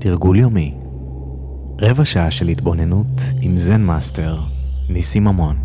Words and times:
תרגול 0.00 0.38
יומי 0.38 0.74
רבע 1.80 2.04
שעה 2.04 2.30
של 2.30 2.48
התבוננות 2.48 3.20
עם 3.40 3.56
זן 3.56 3.80
מאסטר, 3.80 4.38
ניסים 4.88 5.24
ממון. 5.24 5.56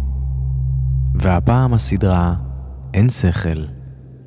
והפעם 1.15 1.73
הסדרה 1.73 2.33
אין 2.93 3.09
שכל, 3.09 3.63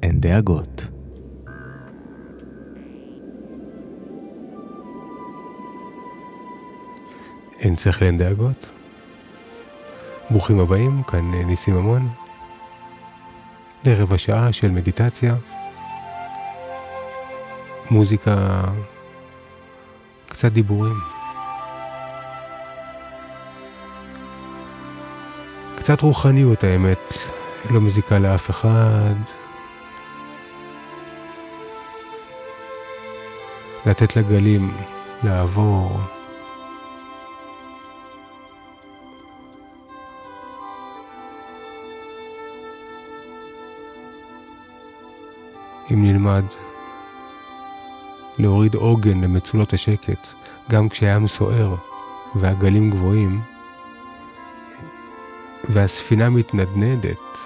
אין 0.03 0.21
דאגות. 0.21 0.89
אין 7.59 7.77
שכל 7.77 8.04
אין 8.04 8.16
דאגות. 8.16 8.73
ברוכים 10.30 10.61
הבאים, 10.61 11.02
כאן 11.02 11.30
ניסים 11.30 11.75
ממון, 11.75 12.09
לרבע 13.84 14.18
שעה 14.18 14.52
של 14.52 14.70
מדיטציה, 14.70 15.34
מוזיקה, 17.91 18.63
קצת 20.36 20.53
דיבורים. 20.53 20.96
קצת 25.76 26.00
רוחניות 26.00 26.64
האמת, 26.64 26.99
לא 27.71 27.81
מזיקה 27.81 28.18
לאף 28.18 28.50
אחד. 28.50 29.14
לתת 33.86 34.17
לגלים 34.17 34.77
לעבור. 35.22 36.00
אם 45.91 46.05
נלמד 46.05 46.45
להוריד 48.39 48.75
עוגן 48.75 49.20
למצולות 49.20 49.73
השקט, 49.73 50.27
גם 50.70 50.89
כשהים 50.89 51.27
סוער 51.27 51.75
והגלים 52.34 52.91
גבוהים, 52.91 53.41
והספינה 55.69 56.31
מתנדנדת, 56.31 57.39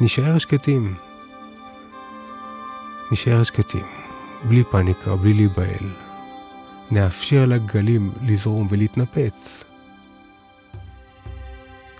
נשאר 0.00 0.38
שקטים. 0.38 0.94
נשאר 3.12 3.42
שקטים, 3.42 3.86
בלי 4.44 4.64
פאניקה, 4.64 5.16
בלי 5.16 5.34
להיבהל. 5.34 5.88
נאפשר 6.90 7.46
לגלים 7.46 8.12
לזרום 8.22 8.66
ולהתנפץ. 8.70 9.64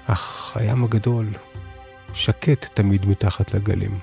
אך 0.06 0.56
הים 0.56 0.84
הגדול 0.84 1.26
שקט 2.14 2.66
תמיד 2.74 3.06
מתחת 3.06 3.54
לגלים. 3.54 3.98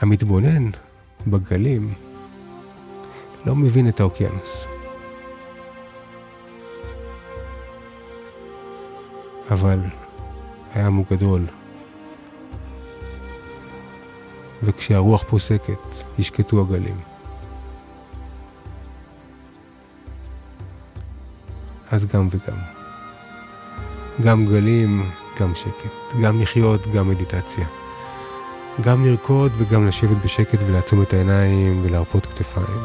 המתבונן 0.00 0.70
בגלים 1.26 1.88
לא 3.44 3.56
מבין 3.56 3.88
את 3.88 4.00
האוקיינוס. 4.00 4.66
אבל 9.50 9.80
הים 10.74 10.94
הוא 10.94 11.04
גדול, 11.10 11.46
וכשהרוח 14.62 15.24
פוסקת, 15.28 15.96
ישקטו 16.18 16.60
הגלים. 16.60 17.00
אז 21.90 22.06
גם 22.06 22.28
וגם. 22.30 22.58
גם 24.22 24.46
גלים, 24.46 25.10
גם 25.40 25.54
שקט. 25.54 25.94
גם 26.22 26.40
לחיות, 26.40 26.86
גם 26.86 27.08
מדיטציה. 27.08 27.79
גם 28.82 29.04
לרקוד 29.04 29.52
וגם 29.58 29.86
לשבת 29.86 30.16
בשקט 30.24 30.58
ולעצום 30.66 31.02
את 31.02 31.12
העיניים 31.12 31.84
ולהרפות 31.84 32.26
כתפיים. 32.26 32.80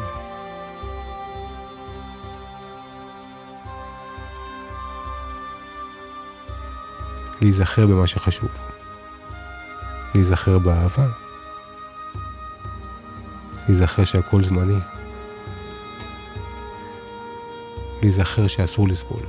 להיזכר 7.40 7.86
במה 7.86 8.06
שחשוב. 8.06 8.62
להיזכר 10.14 10.58
באהבה. 10.58 11.06
להיזכר 13.68 14.04
שהכל 14.04 14.44
זמני. 14.44 14.78
להיזכר 18.02 18.46
שאסור 18.46 18.88
לסבול. 18.88 19.26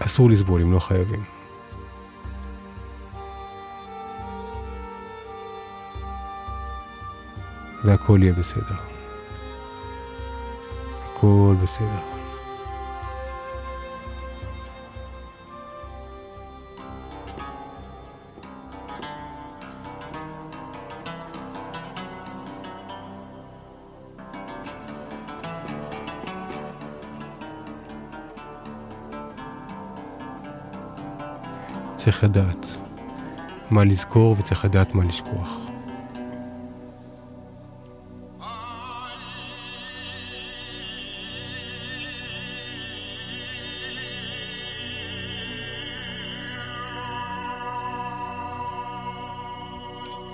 אסור 0.00 0.30
לסבול 0.30 0.60
אם 0.62 0.72
לא 0.72 0.78
חייבים. 0.78 1.35
והכל 7.86 8.18
יהיה 8.22 8.32
בסדר. 8.32 8.74
הכל 11.12 11.54
בסדר. 11.62 11.86
צריך 31.96 32.24
לדעת 32.24 32.66
מה 33.70 33.84
לזכור 33.84 34.36
וצריך 34.38 34.64
לדעת 34.64 34.94
מה 34.94 35.04
לשכוח. 35.04 35.65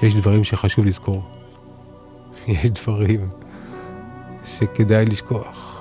יש 0.02 0.14
דברים 0.14 0.44
שחשוב 0.44 0.84
לזכור. 0.84 1.22
יש 2.48 2.70
דברים 2.70 3.20
שכדאי 4.44 5.04
לשכוח. 5.04 5.71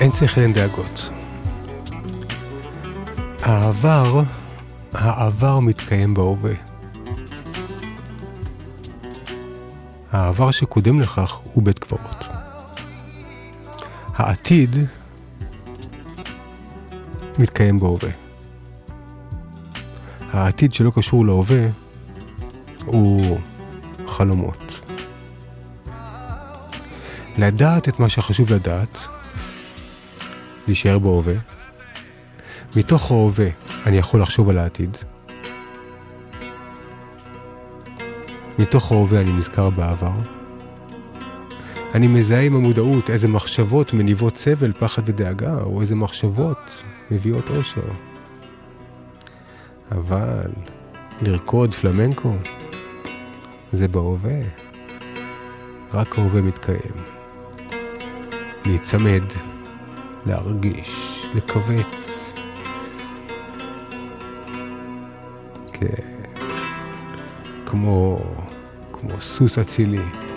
אין 0.00 0.12
שכל, 0.12 0.40
אין 0.40 0.52
דאגות. 0.52 1.10
העבר, 3.42 4.22
העבר 4.94 5.60
מתקיים 5.60 6.14
בהווה. 6.14 6.52
העבר 10.12 10.50
שקודם 10.50 11.00
לכך 11.00 11.32
הוא 11.32 11.64
בית 11.64 11.78
קברות. 11.78 12.26
העתיד 14.14 14.76
מתקיים 17.38 17.80
בהווה. 17.80 18.10
העתיד 20.32 20.72
שלא 20.72 20.92
קשור 20.94 21.26
להווה 21.26 21.68
הוא 22.84 23.38
חלומות. 24.06 24.80
לדעת 27.38 27.88
את 27.88 28.00
מה 28.00 28.08
שחשוב 28.08 28.52
לדעת, 28.52 29.17
להישאר 30.68 30.98
בהווה. 30.98 31.34
מתוך 32.76 33.10
ההווה 33.10 33.48
אני 33.86 33.98
יכול 33.98 34.22
לחשוב 34.22 34.48
על 34.50 34.58
העתיד. 34.58 34.96
מתוך 38.58 38.92
ההווה 38.92 39.20
אני 39.20 39.32
נזכר 39.32 39.70
בעבר. 39.70 40.12
אני 41.94 42.08
מזהה 42.08 42.42
עם 42.42 42.56
המודעות 42.56 43.10
איזה 43.10 43.28
מחשבות 43.28 43.92
מניבות 43.92 44.36
סבל, 44.36 44.72
פחד 44.72 45.02
ודאגה, 45.06 45.54
או 45.60 45.80
איזה 45.80 45.96
מחשבות 45.96 46.82
מביאות 47.10 47.50
אושר. 47.50 47.88
אבל 49.92 50.50
לרקוד 51.22 51.74
פלמנקו 51.74 52.34
זה 53.72 53.88
בהווה. 53.88 54.40
רק 55.94 56.18
ההווה 56.18 56.42
מתקיים. 56.42 56.94
להיצמד, 58.66 59.22
להרגיש, 60.26 61.22
לכווץ. 61.34 62.32
כן. 65.72 66.02
כמו, 67.66 68.18
כמו 68.92 69.20
סוס 69.20 69.58
אצילי. 69.58 70.27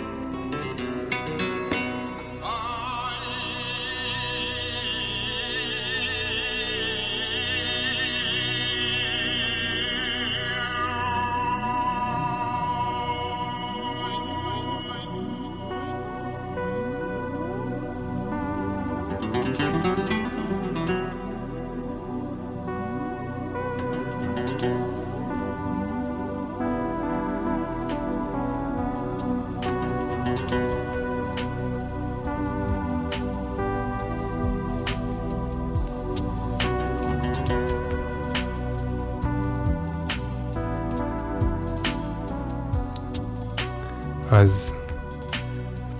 אז 44.32 44.72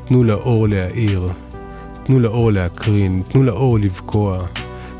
תנו 0.04 0.24
לאור 0.24 0.68
להאיר, 0.68 1.28
תנו 2.04 2.20
לאור 2.20 2.52
להקרין, 2.52 3.22
תנו 3.28 3.42
לאור 3.42 3.78
לבקוע, 3.78 4.46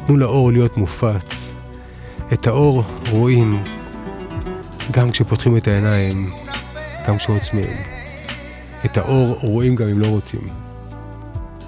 תנו 0.07 0.17
לאור 0.17 0.53
להיות 0.53 0.77
מופץ. 0.77 1.52
את 2.33 2.47
האור 2.47 2.85
רואים 3.11 3.63
גם 4.91 5.11
כשפותחים 5.11 5.57
את 5.57 5.69
העיניים, 5.69 6.31
גם 7.07 7.17
כשעוצמים. 7.17 7.77
את 8.85 8.97
האור 8.97 9.39
רואים 9.43 9.75
גם 9.75 9.89
אם 9.89 9.99
לא 9.99 10.07
רוצים. 10.07 10.41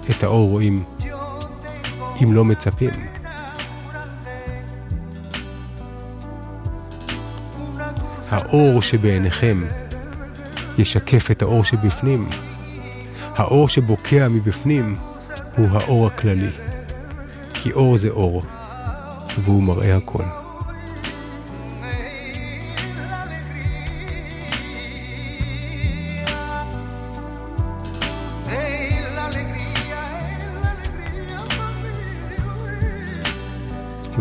את 0.09 0.23
האור 0.23 0.49
רואים 0.49 0.83
אם 2.23 2.33
לא 2.33 2.45
מצפים. 2.45 2.93
האור 8.29 8.81
שבעיניכם 8.81 9.63
ישקף 10.77 11.31
את 11.31 11.41
האור 11.41 11.63
שבפנים. 11.63 12.29
האור 13.35 13.69
שבוקע 13.69 14.27
מבפנים 14.27 14.93
הוא 15.57 15.67
האור 15.71 16.07
הכללי. 16.07 16.51
כי 17.53 17.71
אור 17.71 17.97
זה 17.97 18.09
אור, 18.09 18.41
והוא 19.43 19.63
מראה 19.63 19.97
הכל. 19.97 20.44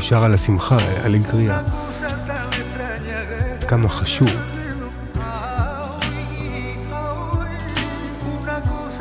שר 0.09 0.25
על 0.25 0.35
השמחה, 0.35 0.77
על 1.05 1.15
הגריה. 1.15 1.63
כמה 3.69 3.89
חשוב 3.89 4.29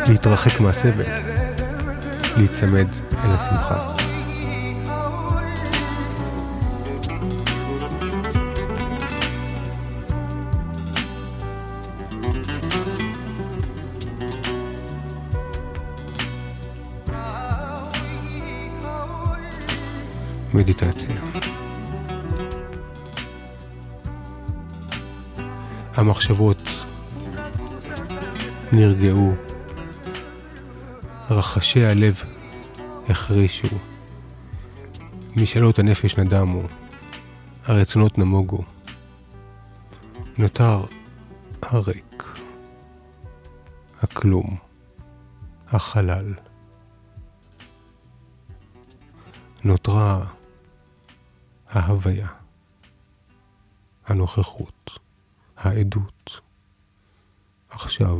להתרחק 0.07 0.59
מהסבל, 0.59 1.03
להיצמד 2.37 2.87
אל 3.23 3.31
השמחה. 3.31 3.92
מדיטציה. 20.53 21.21
המחשבות 25.95 26.57
נרגעו 28.71 29.33
רחשי 31.29 31.85
הלב 31.85 32.23
החרישו, 33.09 33.67
משאלות 35.35 35.79
הנפש 35.79 36.17
נדמו, 36.17 36.61
הרצונות 37.65 38.17
נמוגו. 38.17 38.63
נותר 40.37 40.83
הריק, 41.61 42.39
הכלום, 44.01 44.57
החלל. 45.67 46.33
נותרה 49.63 50.25
ההוויה, 51.73 52.27
הנוכחות, 54.05 54.99
העדות. 55.57 56.41
עכשיו, 57.69 58.17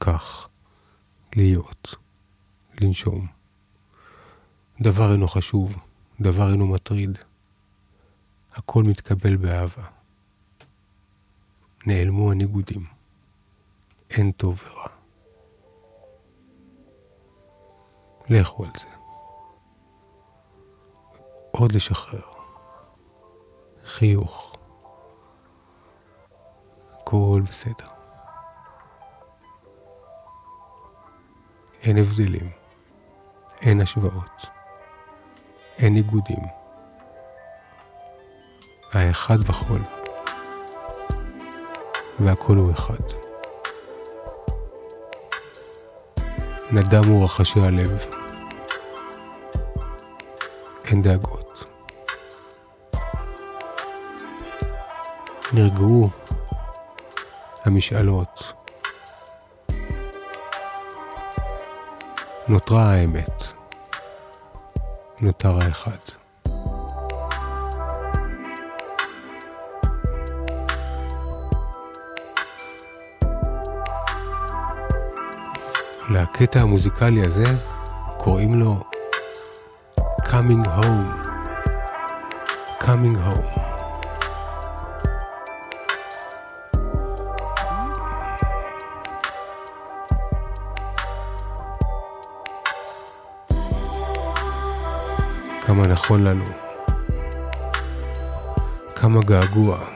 כך, 0.00 0.48
להיות. 1.36 1.94
לנשום. 2.80 3.26
דבר 4.80 5.12
אינו 5.12 5.28
חשוב, 5.28 5.78
דבר 6.20 6.52
אינו 6.52 6.66
מטריד. 6.66 7.18
הכל 8.52 8.82
מתקבל 8.82 9.36
באהבה. 9.36 9.86
נעלמו 11.86 12.30
הניגודים. 12.32 12.86
אין 14.10 14.32
טוב 14.32 14.62
ורע. 14.66 14.88
לכו 18.28 18.64
על 18.64 18.70
זה. 18.80 18.86
עוד 21.50 21.72
לשחרר. 21.72 22.35
חיוך. 23.86 24.56
הכל 27.00 27.42
בסדר. 27.44 27.86
אין 31.82 31.98
הבדלים. 31.98 32.50
אין 33.60 33.80
השוואות, 33.80 34.46
אין 35.78 35.94
ניגודים. 35.94 36.42
האחד 38.92 39.38
בכל, 39.38 39.80
והכל 42.20 42.56
הוא 42.56 42.72
אחד. 42.72 43.04
נדמו 46.70 47.24
רחשי 47.24 47.60
הלב, 47.60 48.04
אין 50.84 51.02
דאגות. 51.02 51.45
נרגעו 55.56 56.10
המשאלות. 57.64 58.52
נותרה 62.48 62.92
האמת. 62.92 63.44
נותר 65.22 65.58
האחד. 65.60 65.90
לקטע 76.10 76.60
המוזיקלי 76.60 77.26
הזה 77.26 77.44
קוראים 78.18 78.60
לו 78.60 78.72
Coming 80.20 80.66
Home. 80.66 81.26
Coming 82.80 83.16
Home. 83.26 83.65
כמה 95.76 95.86
נכון 95.86 96.24
לנו, 96.24 96.44
כמה 98.94 99.20
געגוע. 99.20 99.95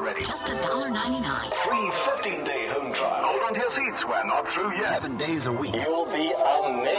Ready. 0.00 0.20
Just 0.20 0.44
$1.99. 0.44 1.54
Free 1.54 1.88
15-day 1.88 2.66
home 2.66 2.92
trial. 2.92 3.24
Hold 3.24 3.42
on 3.42 3.54
to 3.54 3.60
your 3.60 3.70
seats. 3.70 4.04
We're 4.06 4.24
not 4.26 4.46
through 4.46 4.72
yet. 4.72 5.00
Seven 5.00 5.16
days 5.16 5.46
a 5.46 5.52
week. 5.52 5.74
You'll 5.74 6.04
be 6.06 6.32
amazed 6.66 6.93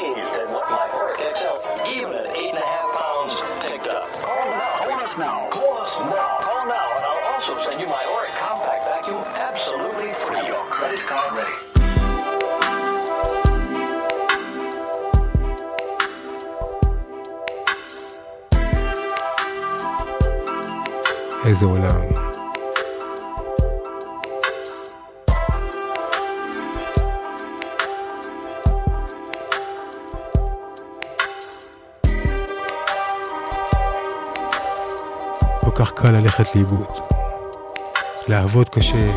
איזה 21.56 21.66
עולם. 21.66 22.02
כל 35.62 35.72
כך 35.76 35.92
קל 35.92 36.12
ללכת 36.12 36.56
לאיבוד. 36.56 36.88
לעבוד 38.30 38.70
קשה, 38.70 39.12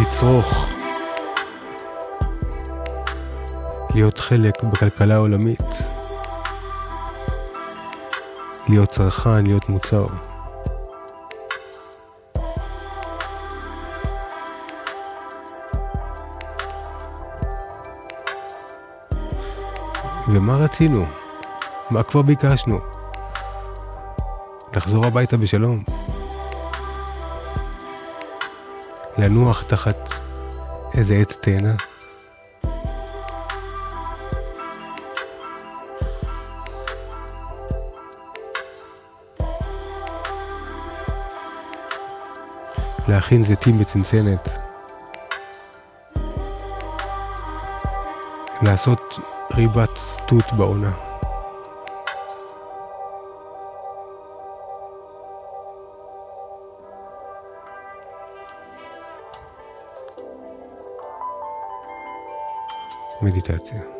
לצרוך, 0.00 0.66
להיות 3.94 4.18
חלק 4.18 4.62
בכלכלה 4.62 5.14
העולמית, 5.14 5.68
להיות 8.68 8.88
צרכן, 8.88 9.46
להיות 9.46 9.68
מוצר. 9.68 10.06
ומה 20.32 20.56
רצינו? 20.56 21.06
מה 21.90 22.02
כבר 22.02 22.22
ביקשנו? 22.22 22.78
לחזור 24.74 25.06
הביתה 25.06 25.36
בשלום. 25.36 25.82
לנוח 29.18 29.62
תחת 29.62 30.10
איזה 30.94 31.14
עץ 31.14 31.38
תאנה. 31.38 31.74
להכין 43.08 43.42
זיתים 43.42 43.78
בצנצנת. 43.78 44.48
לעשות 48.62 49.18
ריבת 49.54 50.07
תות 50.27 50.53
בעונה. 50.57 50.91
מדיטציה. 63.21 63.96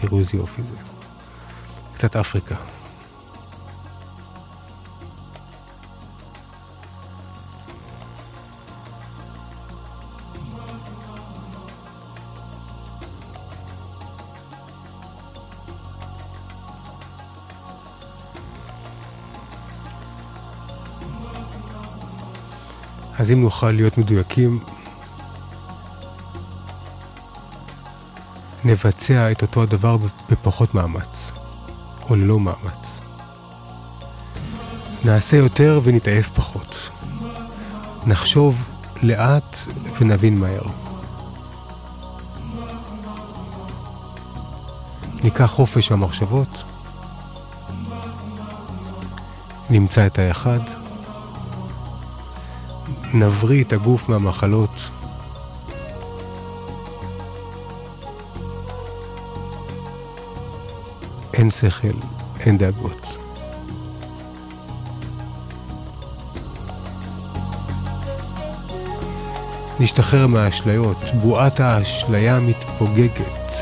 תראו 0.00 0.18
איזה 0.18 0.36
יופי 0.36 0.62
זה. 0.62 0.76
קצת 1.92 2.16
אפריקה. 2.16 2.54
אז 23.18 23.30
אם 23.30 23.42
נוכל 23.42 23.70
להיות 23.70 23.98
מדויקים, 23.98 24.60
נבצע 28.68 29.30
את 29.30 29.42
אותו 29.42 29.62
הדבר 29.62 29.96
בפחות 30.30 30.74
מאמץ, 30.74 31.32
או 32.10 32.16
ללא 32.16 32.40
מאמץ. 32.40 33.00
נעשה 35.04 35.36
יותר 35.36 35.80
ונתעייף 35.84 36.28
פחות. 36.28 36.90
נחשוב 38.06 38.64
לאט 39.02 39.56
ונבין 40.00 40.38
מהר. 40.38 40.62
ניקח 45.24 45.46
חופש 45.46 45.90
מהמחשבות, 45.90 46.64
נמצא 49.70 50.06
את 50.06 50.18
האחד, 50.18 50.60
נבריא 53.14 53.64
את 53.64 53.72
הגוף 53.72 54.08
מהמחלות 54.08 54.90
אין 61.38 61.50
שכל, 61.50 61.88
אין 62.40 62.58
דאגות. 62.58 63.16
נשתחרר 69.80 70.26
מהאשליות, 70.26 70.96
בועת 71.22 71.60
האשליה 71.60 72.40
מתפוגגת. 72.40 73.52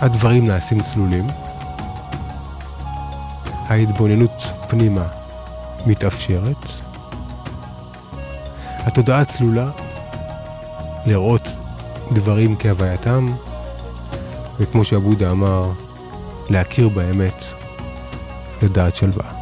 הדברים 0.00 0.46
נעשים 0.46 0.80
צלולים, 0.80 1.26
ההתבוננות 3.68 4.42
פנימה 4.68 5.06
מתאפשרת, 5.86 6.66
התודעה 8.86 9.24
צלולה, 9.24 9.70
לראות 11.06 11.57
דברים 12.12 12.56
כהווייתם, 12.58 13.32
וכמו 14.60 14.84
שעבודה 14.84 15.30
אמר, 15.30 15.70
להכיר 16.50 16.88
באמת 16.88 17.44
לדעת 18.62 18.96
שלווה. 18.96 19.37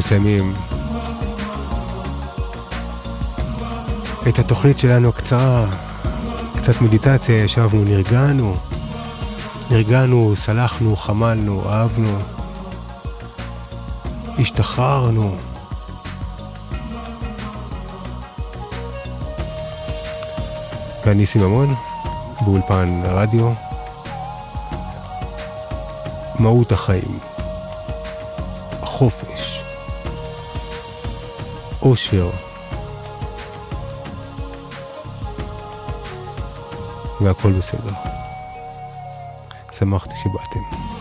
מסיימים 0.00 0.52
את 4.28 4.38
התוכנית 4.38 4.78
שלנו 4.78 5.08
הקצרה, 5.08 5.66
קצת 6.56 6.80
מדיטציה, 6.80 7.44
ישבנו, 7.44 7.84
נרגענו, 7.84 8.56
נרגענו, 9.70 10.32
סלחנו, 10.36 10.96
חמלנו, 10.96 11.70
אהבנו, 11.70 12.18
השתחררנו. 14.38 15.36
כאן 21.04 21.12
ניסים 21.12 21.42
ממון, 21.42 21.74
באולפן 22.40 23.00
רדיו. 23.04 23.52
מהות 26.38 26.72
החיים, 26.72 27.18
חופש, 28.80 29.29
אושר, 31.82 32.30
והכל 37.20 37.52
בסדר. 37.52 37.92
שמחתי 39.72 40.14
שבאתם. 40.16 40.99